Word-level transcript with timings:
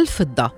الفضة. 0.00 0.50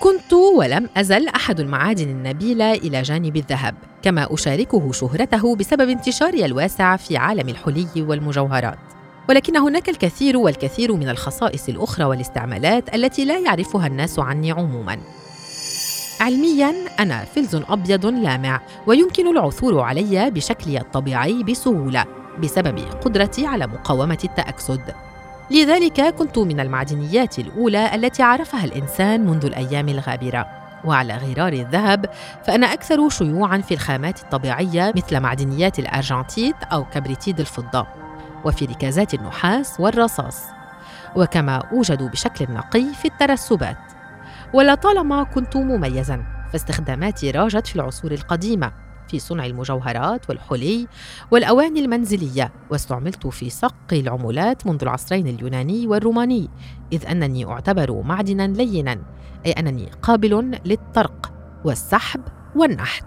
كنت 0.00 0.32
ولم 0.32 0.88
أزل 0.96 1.28
أحد 1.28 1.60
المعادن 1.60 2.08
النبيلة 2.08 2.72
إلى 2.72 3.02
جانب 3.02 3.36
الذهب 3.36 3.74
كما 4.02 4.34
أشاركه 4.34 4.92
شهرته 4.92 5.56
بسبب 5.56 5.88
انتشاري 5.88 6.44
الواسع 6.44 6.96
في 6.96 7.16
عالم 7.16 7.48
الحلي 7.48 7.88
والمجوهرات. 7.96 8.78
ولكن 9.28 9.56
هناك 9.56 9.88
الكثير 9.88 10.36
والكثير 10.36 10.92
من 10.92 11.08
الخصائص 11.08 11.68
الأخرى 11.68 12.04
والاستعمالات 12.04 12.94
التي 12.94 13.24
لا 13.24 13.38
يعرفها 13.38 13.86
الناس 13.86 14.18
عني 14.18 14.52
عموماً. 14.52 14.98
علميا 16.20 16.74
أنا 17.00 17.24
فلز 17.24 17.54
أبيض 17.54 18.06
لامع 18.06 18.60
ويمكن 18.86 19.28
العثور 19.28 19.80
علي 19.80 20.30
بشكلي 20.30 20.80
الطبيعي 20.80 21.42
بسهولة 21.42 22.04
بسبب 22.42 22.78
قدرتي 22.78 23.46
على 23.46 23.66
مقاومة 23.66 24.18
التأكسد. 24.24 25.05
لذلك 25.50 26.14
كنت 26.14 26.38
من 26.38 26.60
المعدنيات 26.60 27.38
الأولى 27.38 27.94
التي 27.94 28.22
عرفها 28.22 28.64
الإنسان 28.64 29.26
منذ 29.26 29.44
الأيام 29.44 29.88
الغابرة. 29.88 30.46
وعلى 30.84 31.16
غرار 31.16 31.52
الذهب 31.52 32.06
فأنا 32.44 32.72
أكثر 32.72 33.08
شيوعاً 33.08 33.58
في 33.58 33.74
الخامات 33.74 34.22
الطبيعية 34.22 34.92
مثل 34.96 35.20
معدنيات 35.20 35.78
الأرجنتيت 35.78 36.56
أو 36.72 36.84
كبريتيد 36.84 37.40
الفضة 37.40 37.86
وفي 38.44 38.64
ركازات 38.64 39.14
النحاس 39.14 39.80
والرصاص. 39.80 40.42
وكما 41.16 41.56
أوجد 41.56 42.02
بشكل 42.02 42.46
نقي 42.54 42.84
في 42.94 43.04
الترسبات. 43.04 43.76
ولطالما 44.52 45.22
كنت 45.22 45.56
مميزا 45.56 46.24
فاستخداماتي 46.52 47.30
راجت 47.30 47.66
في 47.66 47.76
العصور 47.76 48.12
القديمة. 48.12 48.85
في 49.08 49.18
صنع 49.18 49.46
المجوهرات 49.46 50.30
والحلي 50.30 50.88
والأواني 51.30 51.80
المنزلية 51.80 52.52
واستعملت 52.70 53.26
في 53.26 53.50
صق 53.50 53.74
العملات 53.92 54.66
منذ 54.66 54.82
العصرين 54.82 55.28
اليوناني 55.28 55.86
والروماني 55.86 56.50
إذ 56.92 57.06
أنني 57.06 57.44
أعتبر 57.44 58.02
معدنا 58.02 58.46
لينا 58.46 58.98
أي 59.46 59.52
أنني 59.52 59.90
قابل 60.02 60.58
للطرق 60.64 61.32
والسحب 61.64 62.20
والنحت. 62.56 63.04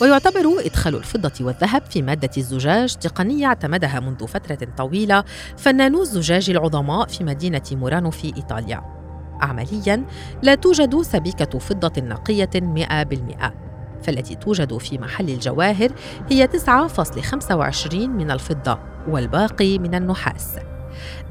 ويعتبر 0.00 0.66
إدخال 0.66 0.94
الفضة 0.94 1.32
والذهب 1.40 1.82
في 1.82 2.02
مادة 2.02 2.30
الزجاج 2.36 2.94
تقنية 2.94 3.46
اعتمدها 3.46 4.00
منذ 4.00 4.26
فترة 4.26 4.68
طويلة 4.76 5.24
فنانو 5.56 6.02
الزجاج 6.02 6.50
العظماء 6.50 7.06
في 7.06 7.24
مدينة 7.24 7.62
مورانو 7.72 8.10
في 8.10 8.36
إيطاليا. 8.36 8.98
عملياً 9.40 10.04
لا 10.42 10.54
توجد 10.54 11.02
سبيكة 11.02 11.58
فضة 11.58 12.02
نقية 12.02 12.50
100% 12.54 13.67
فالتي 14.02 14.34
توجد 14.34 14.76
في 14.76 14.98
محل 14.98 15.30
الجواهر 15.30 15.92
هي 16.30 16.48
9.25 16.48 17.94
من 17.94 18.30
الفضة 18.30 18.78
والباقي 19.08 19.78
من 19.78 19.94
النحاس. 19.94 20.56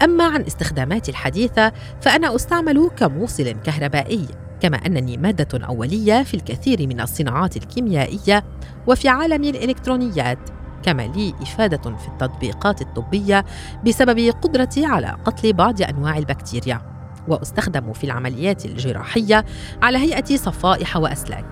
أما 0.03 0.23
عن 0.23 0.41
استخداماتي 0.41 1.11
الحديثة 1.11 1.71
فأنا 2.01 2.35
أستعمل 2.35 2.89
كموصل 2.97 3.51
كهربائي 3.51 4.27
كما 4.59 4.77
أنني 4.77 5.17
مادة 5.17 5.65
أولية 5.65 6.23
في 6.23 6.33
الكثير 6.33 6.87
من 6.87 7.01
الصناعات 7.01 7.57
الكيميائية 7.57 8.43
وفي 8.87 9.09
عالم 9.09 9.43
الإلكترونيات 9.43 10.39
كما 10.83 11.01
لي 11.01 11.33
إفادة 11.41 11.95
في 11.97 12.07
التطبيقات 12.07 12.81
الطبية 12.81 13.45
بسبب 13.85 14.19
قدرتي 14.41 14.85
على 14.85 15.15
قتل 15.25 15.53
بعض 15.53 15.81
أنواع 15.81 16.17
البكتيريا. 16.17 16.81
وأستخدم 17.27 17.93
في 17.93 18.03
العمليات 18.03 18.65
الجراحية 18.65 19.45
على 19.81 19.97
هيئة 19.97 20.35
صفائح 20.35 20.97
وأسلاك. 20.97 21.45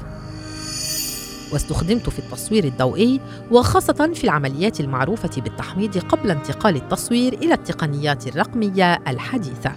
واستخدمت 1.55 2.09
في 2.09 2.19
التصوير 2.19 2.63
الضوئي 2.63 3.21
وخاصة 3.51 4.11
في 4.13 4.23
العمليات 4.23 4.79
المعروفة 4.79 5.41
بالتحميض 5.41 5.97
قبل 5.97 6.31
انتقال 6.31 6.75
التصوير 6.75 7.33
إلى 7.33 7.53
التقنيات 7.53 8.27
الرقمية 8.27 9.01
الحديثة. 9.07 9.71